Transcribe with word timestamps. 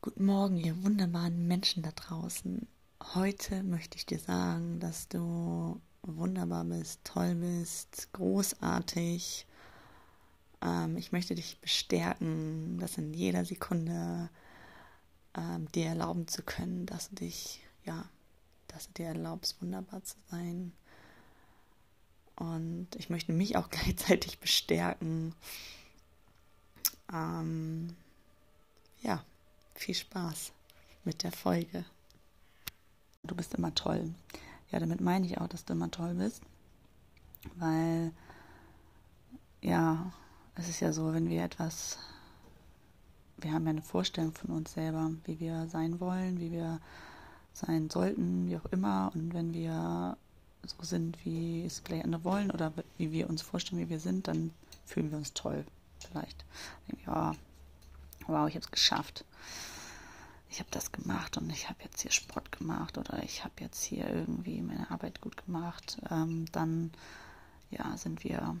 Guten 0.00 0.26
Morgen, 0.26 0.58
ihr 0.58 0.80
wunderbaren 0.84 1.48
Menschen 1.48 1.82
da 1.82 1.90
draußen. 1.90 2.68
Heute 3.14 3.64
möchte 3.64 3.96
ich 3.96 4.06
dir 4.06 4.20
sagen, 4.20 4.78
dass 4.78 5.08
du 5.08 5.80
wunderbar 6.02 6.62
bist, 6.62 7.00
toll 7.02 7.34
bist, 7.34 8.08
großartig. 8.12 9.44
Ähm, 10.62 10.96
ich 10.96 11.10
möchte 11.10 11.34
dich 11.34 11.60
bestärken, 11.60 12.78
das 12.78 12.96
in 12.96 13.12
jeder 13.12 13.44
Sekunde 13.44 14.30
ähm, 15.34 15.66
dir 15.72 15.86
erlauben 15.86 16.28
zu 16.28 16.44
können, 16.44 16.86
dass 16.86 17.08
du 17.08 17.16
dich, 17.16 17.60
ja, 17.84 18.08
dass 18.68 18.86
du 18.86 18.92
dir 18.92 19.06
erlaubst, 19.06 19.60
wunderbar 19.60 20.04
zu 20.04 20.14
sein. 20.30 20.72
Und 22.36 22.86
ich 22.94 23.10
möchte 23.10 23.32
mich 23.32 23.56
auch 23.56 23.68
gleichzeitig 23.70 24.38
bestärken. 24.38 25.34
Ähm, 27.12 27.96
ja, 29.02 29.24
viel 29.80 29.94
Spaß 29.94 30.52
mit 31.04 31.22
der 31.22 31.32
Folge. 31.32 31.84
Du 33.22 33.34
bist 33.34 33.54
immer 33.54 33.74
toll. 33.74 34.14
Ja, 34.70 34.78
damit 34.78 35.00
meine 35.00 35.26
ich 35.26 35.38
auch, 35.38 35.48
dass 35.48 35.64
du 35.64 35.72
immer 35.72 35.90
toll 35.90 36.14
bist. 36.14 36.42
Weil, 37.56 38.12
ja, 39.62 40.12
es 40.54 40.68
ist 40.68 40.80
ja 40.80 40.92
so, 40.92 41.12
wenn 41.12 41.28
wir 41.28 41.44
etwas, 41.44 41.98
wir 43.38 43.52
haben 43.52 43.64
ja 43.64 43.70
eine 43.70 43.82
Vorstellung 43.82 44.32
von 44.32 44.50
uns 44.50 44.72
selber, 44.72 45.10
wie 45.24 45.40
wir 45.40 45.68
sein 45.68 46.00
wollen, 46.00 46.40
wie 46.40 46.52
wir 46.52 46.80
sein 47.52 47.90
sollten, 47.90 48.48
wie 48.48 48.56
auch 48.56 48.66
immer. 48.66 49.10
Und 49.14 49.34
wenn 49.34 49.52
wir 49.54 50.16
so 50.66 50.76
sind, 50.82 51.24
wie 51.24 51.64
es 51.64 51.80
vielleicht 51.80 52.04
andere 52.04 52.24
wollen 52.24 52.50
oder 52.50 52.72
wie 52.98 53.12
wir 53.12 53.28
uns 53.30 53.42
vorstellen, 53.42 53.80
wie 53.80 53.90
wir 53.90 54.00
sind, 54.00 54.28
dann 54.28 54.50
fühlen 54.84 55.10
wir 55.10 55.18
uns 55.18 55.32
toll. 55.32 55.64
Vielleicht. 56.00 56.44
Ja, 57.06 57.34
wow, 58.26 58.48
ich 58.48 58.54
habe 58.54 58.64
es 58.64 58.70
geschafft. 58.70 59.24
Ich 60.50 60.60
habe 60.60 60.70
das 60.70 60.92
gemacht 60.92 61.36
und 61.36 61.50
ich 61.50 61.68
habe 61.68 61.78
jetzt 61.84 62.00
hier 62.00 62.10
Sport 62.10 62.52
gemacht 62.52 62.96
oder 62.96 63.22
ich 63.22 63.44
habe 63.44 63.54
jetzt 63.60 63.82
hier 63.82 64.08
irgendwie 64.08 64.60
meine 64.62 64.90
Arbeit 64.90 65.20
gut 65.20 65.44
gemacht. 65.44 65.98
Ähm, 66.10 66.46
dann 66.52 66.90
ja, 67.70 67.96
sind 67.96 68.24
wir, 68.24 68.56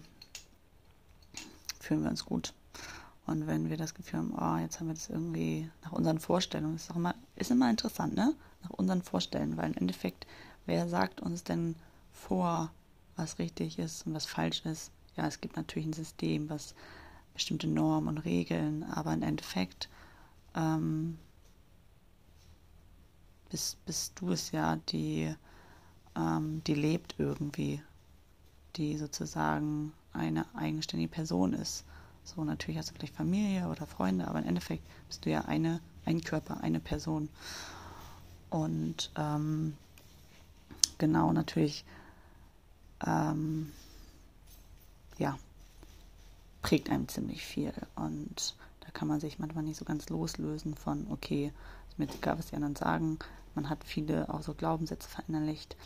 fühlen 1.80 2.02
wir 2.02 2.10
uns 2.10 2.24
gut. 2.24 2.52
Und 3.26 3.46
wenn 3.46 3.68
wir 3.68 3.76
das 3.76 3.94
Gefühl 3.94 4.20
haben, 4.20 4.34
oh, 4.38 4.56
jetzt 4.58 4.80
haben 4.80 4.86
wir 4.86 4.94
das 4.94 5.10
irgendwie 5.10 5.70
nach 5.82 5.92
unseren 5.92 6.18
Vorstellungen, 6.18 6.76
ist 6.76 6.90
auch 6.90 6.96
immer, 6.96 7.14
ist 7.36 7.50
immer 7.50 7.68
interessant, 7.68 8.14
ne? 8.14 8.34
Nach 8.62 8.70
unseren 8.70 9.02
Vorstellungen, 9.02 9.56
weil 9.56 9.70
im 9.70 9.76
Endeffekt, 9.76 10.26
wer 10.66 10.88
sagt 10.88 11.20
uns 11.20 11.44
denn 11.44 11.76
vor, 12.12 12.70
was 13.16 13.38
richtig 13.38 13.78
ist 13.78 14.06
und 14.06 14.14
was 14.14 14.26
falsch 14.26 14.64
ist? 14.64 14.90
Ja, 15.16 15.26
es 15.26 15.40
gibt 15.40 15.56
natürlich 15.56 15.86
ein 15.86 15.92
System, 15.92 16.48
was 16.48 16.74
bestimmte 17.34 17.66
Normen 17.66 18.08
und 18.08 18.18
Regeln, 18.18 18.82
aber 18.84 19.12
im 19.12 19.22
Endeffekt 19.22 19.88
ähm, 20.54 21.18
bist, 23.50 23.84
bist 23.86 24.20
du 24.20 24.32
es 24.32 24.50
ja, 24.52 24.76
die, 24.88 25.34
ähm, 26.16 26.62
die 26.66 26.74
lebt 26.74 27.14
irgendwie, 27.18 27.82
die 28.76 28.96
sozusagen 28.96 29.92
eine 30.12 30.46
eigenständige 30.54 31.10
Person 31.10 31.52
ist. 31.52 31.84
So, 32.24 32.44
natürlich 32.44 32.78
hast 32.78 32.90
du 32.90 32.94
vielleicht 32.94 33.14
Familie 33.14 33.68
oder 33.68 33.86
Freunde, 33.86 34.28
aber 34.28 34.40
im 34.40 34.46
Endeffekt 34.46 34.84
bist 35.08 35.24
du 35.24 35.30
ja 35.30 35.42
eine, 35.42 35.80
ein 36.04 36.20
Körper, 36.20 36.60
eine 36.60 36.80
Person. 36.80 37.28
Und 38.50 39.10
ähm, 39.16 39.76
genau, 40.98 41.32
natürlich, 41.32 41.84
ähm, 43.06 43.72
ja, 45.18 45.38
prägt 46.62 46.90
einem 46.90 47.08
ziemlich 47.08 47.44
viel. 47.44 47.72
Und 47.96 48.54
da 48.80 48.90
kann 48.90 49.08
man 49.08 49.20
sich 49.20 49.38
manchmal 49.38 49.64
nicht 49.64 49.78
so 49.78 49.84
ganz 49.84 50.08
loslösen 50.08 50.74
von, 50.74 51.06
okay, 51.10 51.52
mir 51.98 52.08
egal, 52.12 52.38
was 52.38 52.46
die 52.46 52.56
anderen 52.56 52.76
sagen. 52.76 53.18
Man 53.54 53.68
hat 53.68 53.84
viele 53.84 54.32
auch 54.32 54.42
so 54.42 54.54
Glaubenssätze 54.54 55.08
verinnerlicht. 55.08 55.76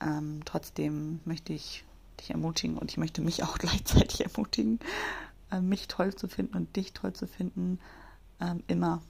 Ähm, 0.00 0.40
trotzdem 0.44 1.20
möchte 1.24 1.52
ich 1.52 1.84
dich 2.20 2.30
ermutigen 2.30 2.78
und 2.78 2.90
ich 2.90 2.96
möchte 2.96 3.22
mich 3.22 3.42
auch 3.42 3.58
gleichzeitig 3.58 4.24
ermutigen, 4.24 4.80
äh, 5.50 5.60
mich 5.60 5.88
toll 5.88 6.14
zu 6.14 6.28
finden 6.28 6.56
und 6.56 6.76
dich 6.76 6.92
toll 6.92 7.12
zu 7.12 7.26
finden. 7.26 7.78
Ähm, 8.40 8.62
immer. 8.66 9.02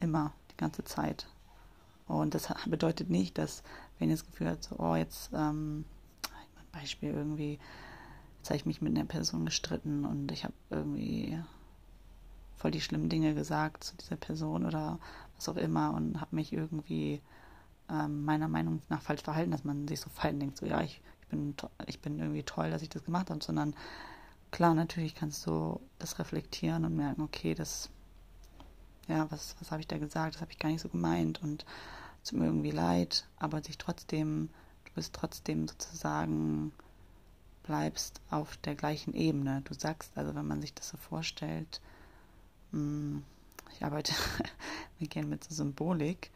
Immer, 0.00 0.32
die 0.50 0.56
ganze 0.56 0.84
Zeit. 0.84 1.26
Und 2.06 2.34
das 2.34 2.52
bedeutet 2.66 3.08
nicht, 3.08 3.38
dass, 3.38 3.62
wenn 3.98 4.10
ihr 4.10 4.16
das 4.16 4.26
Gefühl 4.26 4.50
habt, 4.50 4.64
so, 4.64 4.76
oh, 4.78 4.94
jetzt, 4.94 5.30
ähm, 5.32 5.84
Beispiel 6.72 7.10
irgendwie, 7.10 7.58
Jetzt 8.44 8.50
habe 8.50 8.56
ich 8.58 8.66
mich 8.66 8.82
mit 8.82 8.94
einer 8.94 9.06
Person 9.06 9.46
gestritten 9.46 10.04
und 10.04 10.30
ich 10.30 10.44
habe 10.44 10.52
irgendwie 10.68 11.40
voll 12.56 12.70
die 12.70 12.80
schlimmen 12.80 13.08
Dinge 13.08 13.34
gesagt 13.34 13.84
zu 13.84 13.96
dieser 13.96 14.16
Person 14.16 14.64
oder 14.64 14.98
was 15.36 15.48
auch 15.48 15.56
immer 15.56 15.94
und 15.94 16.20
habe 16.20 16.36
mich 16.36 16.52
irgendwie 16.52 17.20
ähm, 17.90 18.24
meiner 18.24 18.48
Meinung 18.48 18.82
nach 18.88 19.02
falsch 19.02 19.22
verhalten, 19.22 19.50
dass 19.50 19.64
man 19.64 19.88
sich 19.88 20.00
so 20.00 20.10
fallen 20.10 20.40
denkt, 20.40 20.58
so 20.58 20.66
ja, 20.66 20.80
ich, 20.80 21.00
ich, 21.20 21.28
bin, 21.28 21.54
ich 21.86 22.00
bin 22.00 22.18
irgendwie 22.18 22.42
toll, 22.42 22.70
dass 22.70 22.82
ich 22.82 22.88
das 22.88 23.04
gemacht 23.04 23.30
habe, 23.30 23.42
sondern 23.42 23.74
klar, 24.50 24.74
natürlich 24.74 25.14
kannst 25.14 25.46
du 25.46 25.80
das 25.98 26.18
reflektieren 26.18 26.84
und 26.84 26.96
merken, 26.96 27.22
okay, 27.22 27.54
das, 27.54 27.90
ja, 29.08 29.30
was, 29.30 29.56
was 29.60 29.70
habe 29.70 29.80
ich 29.80 29.88
da 29.88 29.98
gesagt, 29.98 30.36
das 30.36 30.40
habe 30.40 30.52
ich 30.52 30.58
gar 30.58 30.68
nicht 30.68 30.80
so 30.80 30.88
gemeint 30.88 31.42
und 31.42 31.64
es 32.22 32.30
tut 32.30 32.38
mir 32.38 32.46
irgendwie 32.46 32.70
leid, 32.70 33.26
aber 33.38 33.62
sich 33.62 33.76
trotzdem, 33.76 34.48
du 34.86 34.92
bist 34.94 35.12
trotzdem 35.12 35.68
sozusagen 35.68 36.72
bleibst 37.64 38.20
auf 38.30 38.56
der 38.58 38.74
gleichen 38.74 39.14
Ebene. 39.14 39.62
Du 39.64 39.74
sagst, 39.74 40.12
also 40.16 40.34
wenn 40.34 40.46
man 40.46 40.60
sich 40.60 40.72
das 40.74 40.90
so 40.90 40.96
vorstellt, 40.96 41.80
ich 43.72 43.84
arbeite 43.84 44.14
wir 44.98 45.08
gehen 45.08 45.28
mit 45.28 45.44
so 45.44 45.54
Symbolik, 45.54 46.30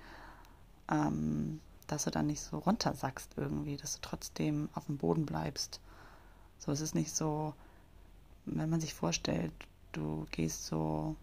ähm, 0.91 1.61
dass 1.87 2.05
du 2.05 2.11
dann 2.11 2.27
nicht 2.27 2.41
so 2.41 2.59
runtersackst 2.59 3.33
irgendwie, 3.37 3.77
dass 3.77 3.95
du 3.95 4.01
trotzdem 4.03 4.69
auf 4.75 4.87
dem 4.87 4.99
Boden 4.99 5.27
bleibst. 5.27 5.81
So, 6.59 6.73
es 6.73 6.81
ist 6.81 6.95
nicht 6.95 7.15
so, 7.15 7.55
wenn 8.47 8.71
man 8.71 8.81
sich 8.81 8.95
vorstellt, 8.95 9.53
du 9.93 10.27
gehst 10.31 10.67
so 10.67 11.17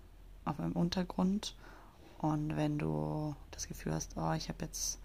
auf 0.46 0.60
einem 0.60 0.74
Untergrund 0.74 1.56
und 2.20 2.56
wenn 2.56 2.78
du 2.78 3.36
das 3.52 3.68
Gefühl 3.68 3.94
hast, 3.94 4.16
oh, 4.18 4.34
ich 4.34 4.50
habe 4.50 4.64
jetzt 4.64 5.00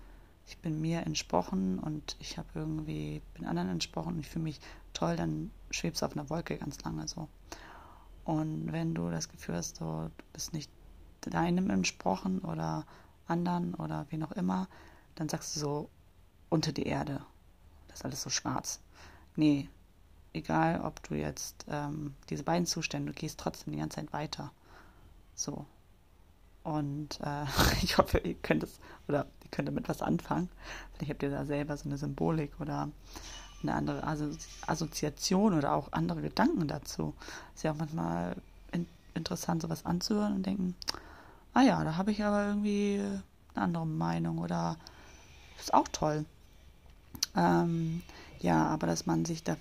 ich 0.51 0.59
bin 0.59 0.81
mir 0.81 1.07
entsprochen 1.07 1.79
und 1.79 2.17
ich 2.19 2.37
habe 2.37 2.49
irgendwie, 2.55 3.23
bin 3.35 3.47
anderen 3.47 3.69
entsprochen 3.69 4.15
und 4.15 4.21
ich 4.21 4.29
fühle 4.29 4.43
mich 4.43 4.61
toll, 4.93 5.15
dann 5.15 5.53
schwebst 5.71 6.03
du 6.03 6.07
auf 6.07 6.17
einer 6.17 6.29
Wolke 6.29 6.57
ganz 6.59 6.83
lange 6.83 7.07
so. 7.07 7.29
Und 8.25 8.73
wenn 8.73 8.95
du 8.95 9.11
das 9.11 9.29
Gefühl 9.29 9.57
hast, 9.57 9.81
du 9.81 10.11
bist 10.33 10.53
nicht 10.53 10.71
deinem 11.23 11.71
entsprochen 11.71 12.41
oder 12.41 12.87
anderen 13.27 13.75
oder 13.75 14.07
wen 14.11 14.23
auch 14.23 14.33
immer, 14.33 14.69
dann 15.15 15.29
sagst 15.29 15.57
du 15.57 15.61
so 15.61 15.91
unter 16.49 16.73
die 16.73 16.85
Erde. 16.85 17.21
Das 17.89 18.01
ist 18.01 18.05
alles 18.05 18.23
so 18.23 18.31
schwarz. 18.31 18.81
Nee, 19.37 19.69
egal 20.33 20.81
ob 20.83 21.03
du 21.05 21.15
jetzt 21.15 21.65
ähm, 21.69 22.15
diese 22.29 22.43
beiden 22.43 22.67
Zustände, 22.67 23.13
du 23.13 23.19
gehst 23.19 23.39
trotzdem 23.39 23.73
die 23.73 23.79
ganze 23.79 23.97
Zeit 23.97 24.13
weiter. 24.13 24.53
So. 25.35 25.67
Und 26.63 27.21
äh, 27.23 27.45
ich 27.83 27.99
hoffe, 27.99 28.19
ihr 28.19 28.35
könnt 28.35 28.63
es 28.63 28.79
oder 29.09 29.27
ihr 29.43 29.51
könnt 29.51 29.69
damit 29.69 29.89
was 29.89 30.03
anfangen. 30.03 30.49
Vielleicht 30.93 31.13
habt 31.13 31.23
ihr 31.23 31.31
da 31.31 31.45
selber 31.45 31.77
so 31.77 31.89
eine 31.89 31.99
Symbolik 31.99 32.61
oder 32.61 32.91
eine 33.63 33.75
andere 33.75 34.03
Assoziation 34.67 35.55
oder 35.55 35.75
auch 35.75 35.93
andere 35.93 36.23
Gedanken 36.23 36.67
dazu. 36.69 37.15
Ist 37.55 37.65
ja 37.65 37.73
auch 37.73 37.77
manchmal 37.77 38.37
in 38.73 38.87
interessant, 39.15 39.63
sowas 39.63 39.85
anzuhören 39.85 40.35
und 40.35 40.47
denken, 40.47 40.75
ah 41.55 41.63
ja, 41.63 41.83
da 41.85 41.97
habe 41.97 42.13
ich 42.13 42.23
aber 42.23 42.47
irgendwie 42.47 43.01
eine 43.55 43.65
andere 43.65 43.87
Meinung 43.87 44.39
oder 44.39 44.77
ist 45.59 45.75
auch 45.75 45.89
toll. 45.89 46.25
Ähm, 47.37 48.03
ja, 48.41 48.67
aber 48.67 48.87
dass 48.87 49.07
man 49.07 49.25
sich 49.25 49.43
da 49.43 49.57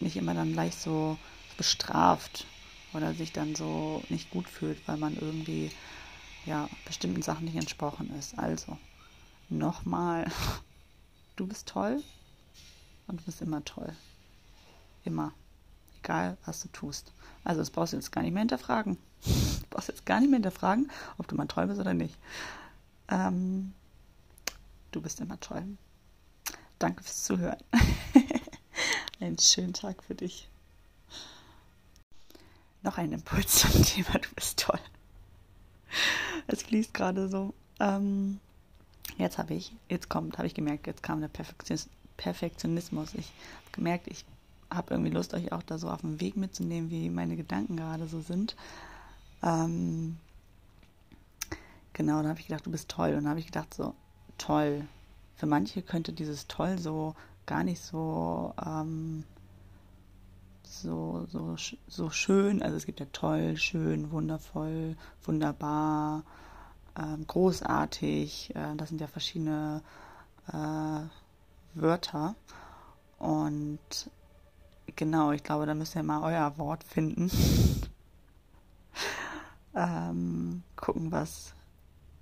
nicht 0.00 0.16
immer 0.16 0.34
dann 0.34 0.54
leicht 0.54 0.80
so 0.80 1.18
bestraft 1.56 2.46
oder 2.92 3.14
sich 3.14 3.32
dann 3.32 3.54
so 3.54 4.02
nicht 4.08 4.30
gut 4.30 4.48
fühlt, 4.48 4.86
weil 4.86 4.96
man 4.96 5.16
irgendwie 5.16 5.70
ja 6.46 6.68
bestimmten 6.86 7.22
Sachen 7.22 7.46
nicht 7.46 7.56
entsprochen 7.56 8.14
ist. 8.18 8.38
Also 8.38 8.78
nochmal, 9.48 10.30
du 11.36 11.46
bist 11.46 11.68
toll 11.68 12.02
und 13.06 13.20
du 13.20 13.24
bist 13.24 13.42
immer 13.42 13.64
toll. 13.64 13.94
Immer. 15.04 15.32
Egal, 16.02 16.36
was 16.44 16.60
du 16.62 16.68
tust. 16.68 17.12
Also 17.44 17.60
das 17.60 17.70
brauchst 17.70 17.92
du 17.92 17.96
jetzt 17.96 18.12
gar 18.12 18.22
nicht 18.22 18.32
mehr 18.32 18.42
hinterfragen. 18.42 18.98
Du 19.24 19.78
brauchst 19.78 19.88
jetzt 19.88 20.06
gar 20.06 20.20
nicht 20.20 20.30
mehr 20.30 20.36
hinterfragen, 20.36 20.88
ob 21.18 21.26
du 21.26 21.34
mal 21.34 21.46
toll 21.46 21.66
bist 21.66 21.80
oder 21.80 21.94
nicht. 21.94 22.16
Ähm, 23.08 23.72
du 24.92 25.00
bist 25.00 25.18
immer 25.20 25.40
toll. 25.40 25.64
Danke 26.78 27.02
fürs 27.02 27.24
Zuhören. 27.24 27.58
Einen 29.20 29.38
schönen 29.38 29.72
Tag 29.72 30.04
für 30.04 30.14
dich. 30.14 30.48
Noch 32.82 32.98
ein 32.98 33.12
Impuls 33.12 33.60
zum 33.60 33.82
Thema, 33.82 34.18
du 34.18 34.28
bist 34.34 34.60
toll. 34.60 34.78
Es 36.46 36.62
fließt 36.62 36.92
gerade 36.92 37.28
so. 37.28 37.54
Ähm, 37.80 38.38
jetzt 39.16 39.38
habe 39.38 39.54
ich, 39.54 39.72
jetzt 39.88 40.08
kommt, 40.08 40.36
habe 40.36 40.46
ich 40.46 40.54
gemerkt, 40.54 40.86
jetzt 40.86 41.02
kam 41.02 41.20
der 41.20 41.28
Perfektionismus. 41.28 41.90
Ich 43.14 43.28
habe 43.28 43.70
gemerkt, 43.72 44.06
ich 44.08 44.24
habe 44.70 44.94
irgendwie 44.94 45.10
Lust, 45.10 45.34
euch 45.34 45.52
auch 45.52 45.62
da 45.62 45.78
so 45.78 45.90
auf 45.90 46.00
den 46.00 46.20
Weg 46.20 46.36
mitzunehmen, 46.36 46.90
wie 46.90 47.10
meine 47.10 47.36
Gedanken 47.36 47.76
gerade 47.76 48.06
so 48.06 48.20
sind. 48.20 48.56
Ähm, 49.42 50.16
Genau, 51.94 52.22
da 52.22 52.30
habe 52.30 52.40
ich 52.40 52.48
gedacht, 52.48 52.66
du 52.66 52.72
bist 52.72 52.88
toll. 52.90 53.14
Und 53.14 53.24
da 53.24 53.30
habe 53.30 53.40
ich 53.40 53.46
gedacht, 53.46 53.72
so, 53.72 53.94
toll. 54.36 54.86
Für 55.36 55.46
manche 55.46 55.80
könnte 55.80 56.12
dieses 56.12 56.46
toll 56.48 56.76
so 56.78 57.14
gar 57.46 57.62
nicht 57.62 57.80
so, 57.80 58.52
ähm, 58.64 59.24
so, 60.64 61.26
so, 61.30 61.56
so 61.86 62.10
schön, 62.10 62.62
also 62.62 62.76
es 62.76 62.84
gibt 62.84 63.00
ja 63.00 63.06
toll, 63.12 63.56
schön, 63.56 64.10
wundervoll, 64.10 64.96
wunderbar, 65.24 66.24
ähm, 66.98 67.26
großartig, 67.26 68.54
äh, 68.56 68.74
das 68.76 68.88
sind 68.88 69.00
ja 69.00 69.06
verschiedene 69.06 69.82
äh, 70.48 71.00
Wörter. 71.74 72.34
Und 73.18 74.10
genau, 74.96 75.32
ich 75.32 75.42
glaube, 75.42 75.66
da 75.66 75.74
müsst 75.74 75.94
ihr 75.94 76.02
mal 76.02 76.22
euer 76.22 76.56
Wort 76.58 76.84
finden. 76.84 77.30
ähm, 79.74 80.62
gucken, 80.76 81.12
was, 81.12 81.54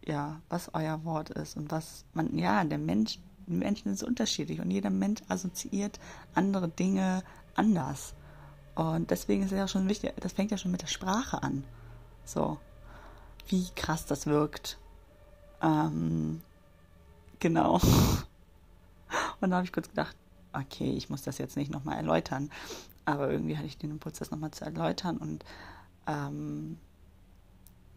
ja, 0.04 0.40
was 0.48 0.72
euer 0.74 1.04
Wort 1.04 1.30
ist 1.30 1.56
und 1.56 1.70
was 1.70 2.04
man, 2.14 2.36
ja, 2.38 2.64
der 2.64 2.78
Mensch, 2.78 3.18
Menschen 3.46 3.94
sind 3.94 4.08
unterschiedlich 4.08 4.60
und 4.60 4.70
jeder 4.70 4.90
Mensch 4.90 5.20
assoziiert 5.28 5.98
andere 6.34 6.68
Dinge 6.68 7.22
anders. 7.54 8.14
Und 8.74 9.10
deswegen 9.10 9.42
ist 9.42 9.52
es 9.52 9.58
ja 9.58 9.68
schon 9.68 9.88
wichtig, 9.88 10.14
das 10.20 10.32
fängt 10.32 10.50
ja 10.50 10.56
schon 10.56 10.70
mit 10.70 10.82
der 10.82 10.86
Sprache 10.86 11.42
an. 11.42 11.64
So, 12.24 12.58
wie 13.48 13.68
krass 13.74 14.06
das 14.06 14.26
wirkt. 14.26 14.78
Ähm, 15.60 16.40
genau. 17.38 17.80
Und 19.42 19.50
da 19.50 19.56
habe 19.56 19.66
ich 19.66 19.72
kurz 19.72 19.88
gedacht, 19.88 20.16
okay, 20.52 20.92
ich 20.92 21.10
muss 21.10 21.22
das 21.22 21.38
jetzt 21.38 21.56
nicht 21.56 21.70
nochmal 21.70 21.96
erläutern. 21.96 22.50
Aber 23.04 23.30
irgendwie 23.30 23.56
hatte 23.56 23.66
ich 23.66 23.78
den 23.78 23.90
Impuls, 23.90 24.18
das 24.18 24.30
nochmal 24.30 24.52
zu 24.52 24.64
erläutern. 24.64 25.16
Und 25.16 25.44
ähm, 26.06 26.78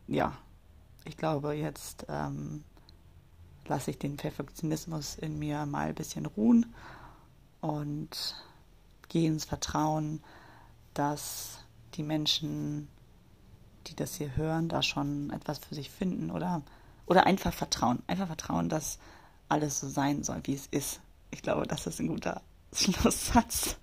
ja, 0.08 0.34
ich 1.06 1.18
glaube, 1.18 1.54
jetzt 1.54 2.06
ähm, 2.10 2.64
lasse 3.68 3.92
ich 3.92 4.00
den 4.00 4.18
Perfektionismus 4.18 5.16
in 5.16 5.38
mir 5.38 5.66
mal 5.66 5.90
ein 5.90 5.96
bisschen 5.96 6.26
ruhen 6.26 6.74
und 7.62 8.36
gehe 9.10 9.28
ins 9.28 9.46
Vertrauen, 9.46 10.22
dass 10.94 11.60
die 11.94 12.04
Menschen, 12.04 12.88
die 13.88 13.96
das 13.96 14.16
hier 14.16 14.36
hören, 14.36 14.70
da 14.70 14.82
schon 14.82 15.30
etwas 15.30 15.60
für 15.60 15.76
sich 15.76 15.90
finden 15.90 16.32
oder, 16.32 16.64
oder 17.06 17.26
einfach 17.26 17.54
vertrauen. 17.54 18.02
Einfach 18.08 18.28
vertrauen, 18.28 18.70
dass 18.70 19.00
alles 19.48 19.80
so 19.80 19.88
sein 19.88 20.24
soll, 20.24 20.42
wie 20.44 20.56
es 20.56 20.68
ist. 20.68 21.00
Ich 21.32 21.42
glaube, 21.42 21.68
das 21.68 21.88
ist 21.88 22.00
ein 22.00 22.08
guter 22.08 22.42
Schlusssatz. 22.74 23.78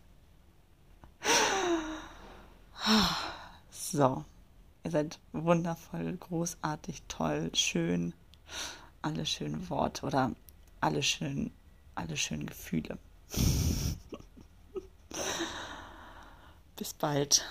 So, 3.70 4.24
ihr 4.84 4.90
seid 4.90 5.18
wundervoll, 5.32 6.16
großartig, 6.16 7.02
toll, 7.08 7.50
schön. 7.54 8.14
Alle 9.02 9.26
schönen 9.26 9.68
Worte 9.70 10.06
oder 10.06 10.32
alle 10.80 11.02
schönen, 11.02 11.52
alle 11.94 12.16
schönen 12.16 12.46
Gefühle. 12.46 12.98
Bis 16.76 16.94
bald. 16.94 17.44